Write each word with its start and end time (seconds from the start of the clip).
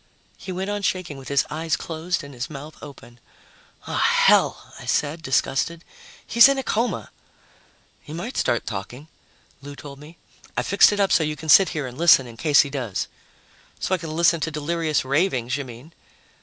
He 0.35 0.51
went 0.51 0.71
on 0.71 0.81
shaking 0.81 1.19
with 1.19 1.27
his 1.27 1.45
eyes 1.51 1.75
closed 1.77 2.23
and 2.23 2.33
his 2.33 2.49
mouth 2.49 2.75
open. 2.81 3.19
"Ah, 3.85 3.99
hell!" 4.03 4.73
I 4.79 4.87
said, 4.87 5.21
disgusted. 5.21 5.83
"He's 6.25 6.49
in 6.49 6.57
a 6.57 6.63
coma." 6.63 7.11
"He 8.01 8.11
might 8.11 8.35
start 8.35 8.65
talking," 8.65 9.09
Lou 9.61 9.75
told 9.75 9.99
me. 9.99 10.17
"I 10.57 10.63
fixed 10.63 10.91
it 10.91 10.99
up 10.99 11.11
so 11.11 11.23
you 11.23 11.35
can 11.35 11.49
sit 11.49 11.69
here 11.69 11.85
and 11.85 11.99
listen 11.99 12.25
in 12.25 12.35
case 12.35 12.61
he 12.61 12.69
does." 12.71 13.09
"So 13.79 13.93
I 13.93 13.99
can 13.99 14.15
listen 14.15 14.39
to 14.39 14.49
delirious 14.49 15.05
ravings, 15.05 15.55
you 15.55 15.65
mean." 15.65 15.93